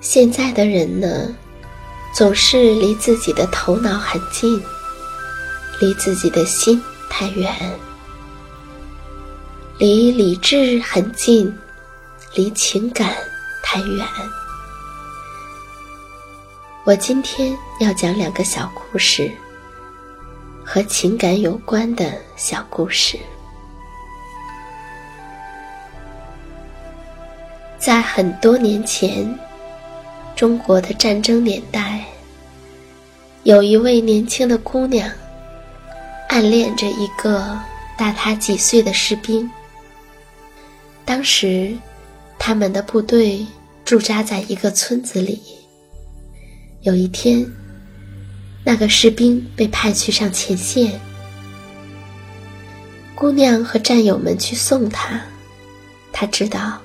[0.00, 1.28] 现在的人呢，
[2.14, 4.58] 总是离自己的头脑很近，
[5.78, 7.52] 离自己的心太远；
[9.76, 11.54] 离理智很近，
[12.34, 13.14] 离情感
[13.62, 14.06] 太远。
[16.84, 19.30] 我今天要讲两个小故事，
[20.64, 23.18] 和情感有关的小故事，
[27.78, 29.38] 在很多年前。
[30.40, 32.02] 中国的战争年代，
[33.42, 35.06] 有一位年轻的姑娘，
[36.30, 37.60] 暗恋着一个
[37.98, 39.46] 大她几岁的士兵。
[41.04, 41.76] 当时，
[42.38, 43.46] 他们的部队
[43.84, 45.42] 驻扎在一个村子里。
[46.80, 47.46] 有一天，
[48.64, 50.98] 那个士兵被派去上前线，
[53.14, 55.20] 姑娘和战友们去送他，
[56.10, 56.80] 他知道。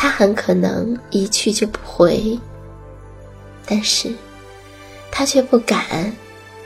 [0.00, 2.38] 他很可能一去就不回，
[3.66, 4.14] 但是，
[5.10, 6.12] 他却不敢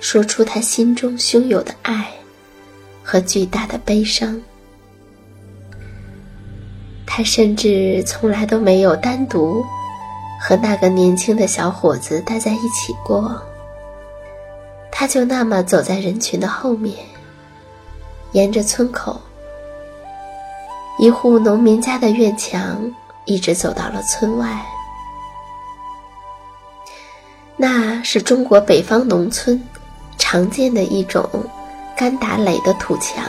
[0.01, 2.13] 说出他心中汹涌的爱
[3.03, 4.39] 和巨大的悲伤。
[7.07, 9.65] 他甚至从来都没有单独
[10.39, 13.43] 和那个年轻的小伙子待在一起过。
[14.91, 16.95] 他就那么走在人群的后面，
[18.33, 19.19] 沿着村口
[20.99, 22.79] 一户农民家的院墙。
[23.25, 24.67] 一直走到了村外，
[27.57, 29.63] 那是中国北方农村
[30.19, 31.29] 常见的一种
[31.97, 33.25] 干打垒的土墙。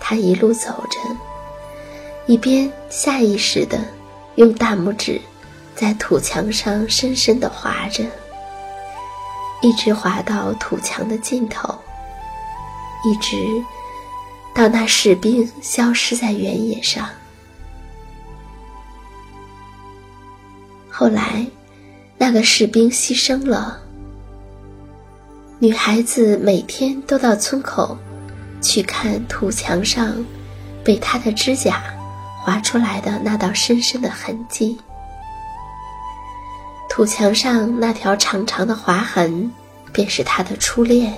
[0.00, 0.98] 他一路走着，
[2.26, 3.78] 一边下意识地
[4.36, 5.20] 用大拇指
[5.74, 8.04] 在土墙上深深地划着，
[9.60, 11.74] 一直划到土墙的尽头，
[13.04, 13.36] 一直
[14.54, 17.06] 到那士兵消失在原野上。
[20.96, 21.44] 后来，
[22.16, 23.80] 那个士兵牺牲了。
[25.58, 27.98] 女孩子每天都到村口
[28.62, 30.24] 去看土墙上
[30.84, 31.82] 被他的指甲
[32.44, 34.78] 划出来的那道深深的痕迹。
[36.88, 39.50] 土墙上那条长长的划痕，
[39.92, 41.12] 便是他的初恋。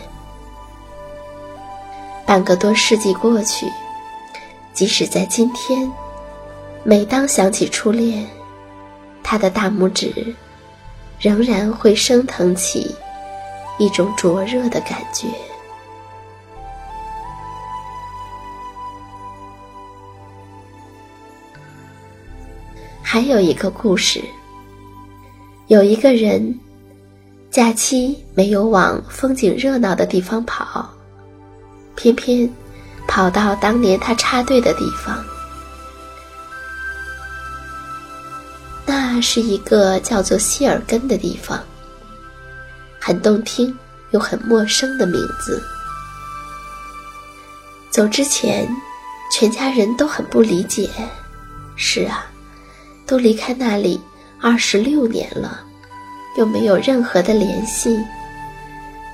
[2.25, 3.67] 半个多世纪过去，
[4.73, 5.93] 即使在今天，
[6.83, 8.27] 每当想起初恋，
[9.29, 10.33] 他的大拇指
[11.19, 12.95] 仍然会升腾起
[13.77, 15.27] 一种灼热的感觉。
[23.03, 24.23] 还有一个故事，
[25.67, 26.57] 有一个人，
[27.51, 30.89] 假期没有往风景热闹的地方跑，
[31.97, 32.49] 偏偏
[33.09, 35.26] 跑到当年他插队的地方。
[39.17, 41.59] 那是一个叫做希尔根的地方，
[43.01, 43.75] 很动听
[44.11, 45.63] 又很陌生的名字。
[47.91, 48.69] 走之前，
[49.33, 50.91] 全家人都很不理解。
[51.77, 52.27] 是啊。
[53.07, 53.99] 都离开那里
[54.39, 55.65] 二十六年了，
[56.37, 57.99] 又没有任何的联系，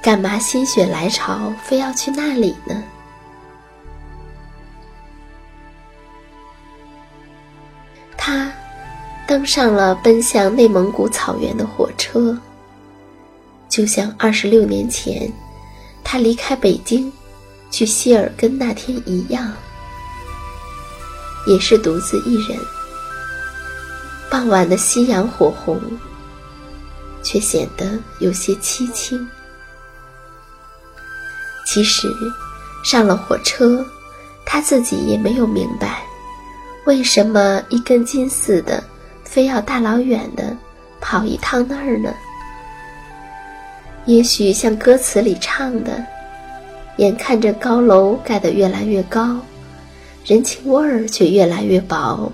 [0.02, 2.82] 干嘛心血来潮非要去那里呢？
[9.32, 12.37] 登上了奔向内蒙古草原的火车，
[13.67, 15.32] 就像二十六年前
[16.05, 17.11] 他离开北京
[17.70, 19.50] 去希尔根那天一样，
[21.46, 22.58] 也是独自一人。
[24.31, 25.81] 傍晚的夕阳火红，
[27.23, 29.26] 却显得有些凄清。
[31.64, 32.06] 其实，
[32.85, 33.82] 上了火车，
[34.44, 36.05] 他自己也没有明白，
[36.85, 38.85] 为什么一根筋似的，
[39.32, 40.55] 非要大老远的
[41.00, 42.12] 跑一趟那儿呢？
[44.05, 46.05] 也许像歌词里唱的，
[46.99, 49.38] 眼看着高楼盖得越来越高，
[50.26, 52.31] 人情味儿却越来越薄。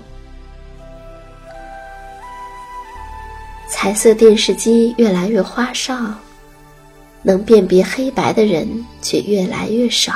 [3.69, 5.95] 彩色电视机越来越花哨，
[7.21, 8.67] 能辨别黑白的人
[9.01, 10.15] 却越来越少。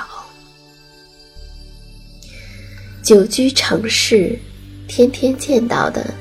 [3.01, 4.38] 久居城市，
[4.86, 6.13] 天天见到的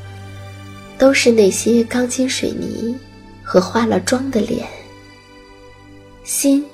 [1.02, 2.96] 都是那些钢筋水泥
[3.42, 4.64] 和化了妆的脸，
[6.22, 6.64] 心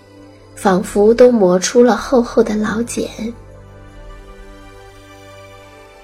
[0.54, 3.08] 仿佛都磨出了厚厚的老茧。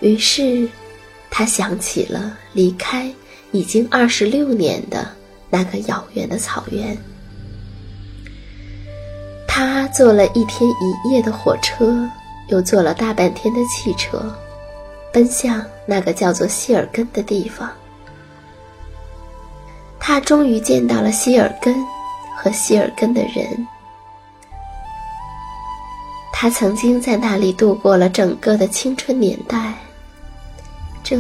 [0.01, 0.67] 于是，
[1.29, 3.13] 他想起了离开。
[3.53, 5.07] 已经二十六年的
[5.51, 6.97] 那个遥远的草原，
[9.47, 11.95] 他坐了一天一夜的火车，
[12.49, 14.35] 又坐了大半天的汽车，
[15.13, 17.71] 奔向那个叫做希尔根的地方。
[20.07, 21.75] 他终于见到了希尔根
[22.37, 23.67] 和希尔根的人。
[26.31, 29.73] 他曾经在那里度过了整个的青春年代，
[31.03, 31.17] 这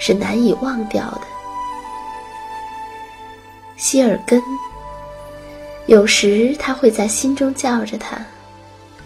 [0.00, 1.20] 是难以忘掉的。
[3.76, 4.42] 希尔根，
[5.86, 8.18] 有时他会在心中叫着他，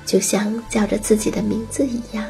[0.06, 2.24] 就像叫着自己的名字一样。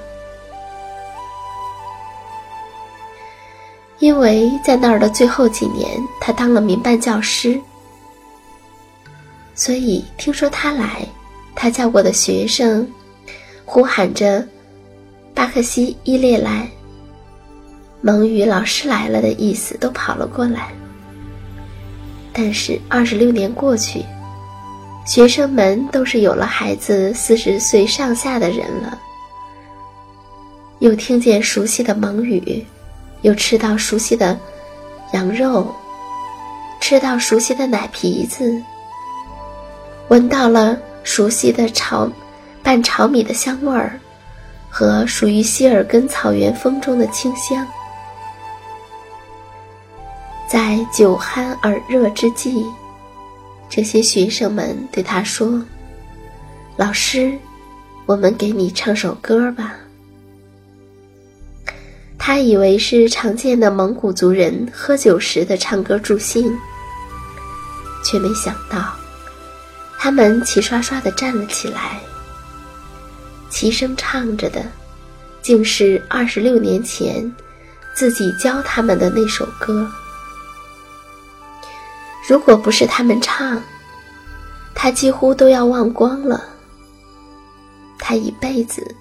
[4.00, 5.88] 因为在那儿的最后几年，
[6.20, 7.58] 他当了民办教师，
[9.54, 11.06] 所以听说他来，
[11.54, 12.86] 他教过的学生
[13.64, 14.46] 呼喊着
[15.32, 16.68] “巴克西伊列来”，
[18.02, 20.72] 蒙语“老师来了”的意思，都跑了过来。
[22.32, 24.04] 但是二十六年过去，
[25.06, 28.98] 学生们都是有了孩子、四十岁上下的人了，
[30.80, 32.66] 又听见熟悉的蒙语，
[33.24, 34.38] 又吃到熟悉的
[35.14, 35.74] 羊肉，
[36.78, 38.62] 吃到熟悉的奶皮子，
[40.08, 42.06] 闻到了熟悉的炒
[42.62, 43.98] 拌炒米的香味儿，
[44.68, 47.66] 和属于希尔根草原风中的清香。
[50.46, 52.66] 在酒酣耳热之际，
[53.70, 55.64] 这些学生们对他说
[56.76, 57.38] ：“老师，
[58.04, 59.74] 我们给你唱首歌吧。”
[62.26, 66.50] 他以为是常见的蒙古族人喝酒时的唱歌助兴，
[68.02, 68.94] 却没想到，
[69.98, 72.00] 他们齐刷刷地站了起来，
[73.50, 74.64] 齐声唱着的，
[75.42, 77.30] 竟是二十六年前
[77.94, 79.86] 自己教他们的那首歌。
[82.26, 83.62] 如果不是他们唱，
[84.74, 86.42] 他几乎都要忘光了。
[87.98, 88.96] 他一辈子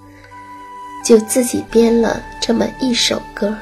[1.03, 3.53] 就自己编了这么一首歌。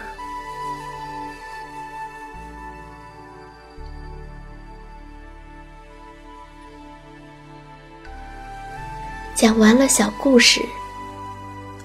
[9.33, 10.61] 讲完了小故事，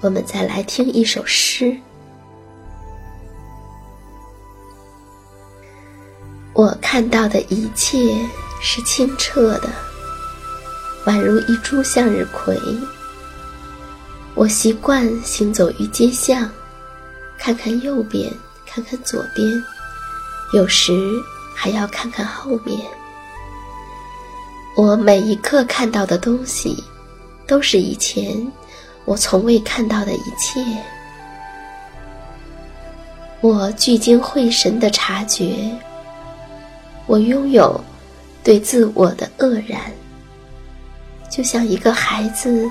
[0.01, 1.75] 我们再来听一首诗。
[6.53, 7.97] 我看到的一切
[8.61, 9.69] 是清澈的，
[11.05, 12.55] 宛如一株向日葵。
[14.37, 16.47] 我习惯行走于街巷，
[17.39, 18.31] 看看右边，
[18.67, 19.63] 看看左边，
[20.53, 20.93] 有时
[21.55, 22.79] 还要看看后面。
[24.75, 26.83] 我每一刻看到的东西，
[27.47, 28.31] 都是以前
[29.05, 30.63] 我从未看到的一切。
[33.41, 35.75] 我聚精会神的察觉，
[37.07, 37.83] 我拥有
[38.43, 39.81] 对自我的愕然，
[41.27, 42.69] 就像一个孩子，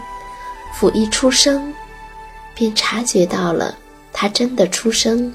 [0.75, 1.73] 甫一出生，
[2.54, 3.76] 便察觉到了
[4.12, 5.32] 他真的出生，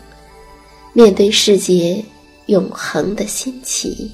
[0.93, 2.03] 面对世界
[2.47, 4.11] 永恒的新奇。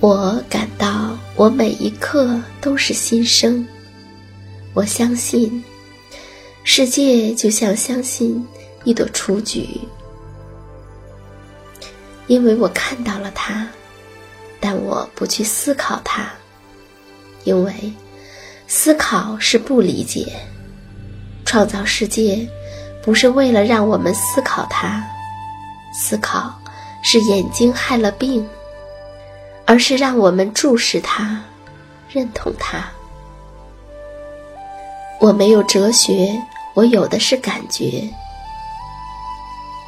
[0.00, 3.66] 我感到，我每一刻都是新生。
[4.72, 5.62] 我相信，
[6.64, 8.46] 世界就像相信
[8.84, 9.68] 一朵雏菊，
[12.28, 13.68] 因为我看到了它，
[14.58, 16.32] 但我不去思考它，
[17.44, 17.72] 因为
[18.66, 20.32] 思考是不理解。
[21.44, 22.48] 创造世界
[23.02, 25.04] 不是为了让我们思考它，
[25.92, 26.54] 思考
[27.02, 28.46] 是眼睛害了病。
[29.66, 31.40] 而是让我们注视它，
[32.10, 32.84] 认同它。
[35.20, 36.36] 我没有哲学，
[36.74, 38.02] 我有的是感觉。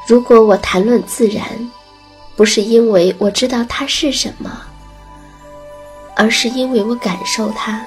[0.07, 1.43] 如果我谈论自然，
[2.37, 4.63] 不是因为我知道它是什么，
[6.17, 7.85] 而是因为我感受它，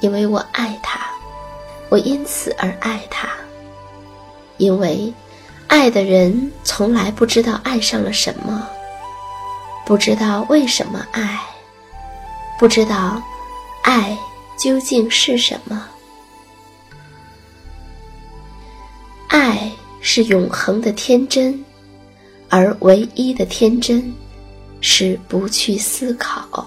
[0.00, 1.00] 因为我爱它，
[1.88, 3.28] 我因此而爱它。
[4.58, 5.12] 因为
[5.66, 8.66] 爱的人从来不知道爱上了什么。
[9.84, 11.38] 不知道为什么爱，
[12.58, 13.22] 不知道
[13.82, 14.16] 爱
[14.58, 15.86] 究竟是什么。
[19.28, 21.64] 爱是永恒的天真，
[22.48, 24.12] 而唯一的天真
[24.80, 26.66] 是不去思考。